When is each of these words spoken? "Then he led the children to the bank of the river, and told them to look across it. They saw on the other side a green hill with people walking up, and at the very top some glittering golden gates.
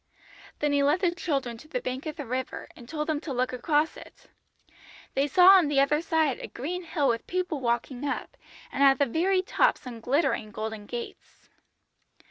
"Then 0.57 0.71
he 0.71 0.81
led 0.81 1.01
the 1.01 1.11
children 1.13 1.59
to 1.59 1.67
the 1.67 1.79
bank 1.79 2.07
of 2.07 2.15
the 2.15 2.25
river, 2.25 2.67
and 2.75 2.89
told 2.89 3.05
them 3.07 3.21
to 3.21 3.31
look 3.31 3.53
across 3.53 3.95
it. 3.95 4.25
They 5.13 5.27
saw 5.27 5.49
on 5.49 5.67
the 5.67 5.79
other 5.79 6.01
side 6.01 6.39
a 6.39 6.47
green 6.47 6.81
hill 6.83 7.07
with 7.07 7.27
people 7.27 7.59
walking 7.59 8.03
up, 8.03 8.35
and 8.71 8.81
at 8.81 8.97
the 8.97 9.05
very 9.05 9.43
top 9.43 9.77
some 9.77 9.99
glittering 9.99 10.49
golden 10.49 10.87
gates. 10.87 11.49